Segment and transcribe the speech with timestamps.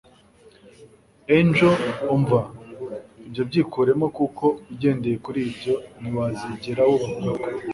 [1.37, 1.77] Angel
[2.15, 2.39] umva
[3.27, 7.47] ibyo byikuremo kuko ugendeye kuri ibyo ntiwazigera wubaka urugo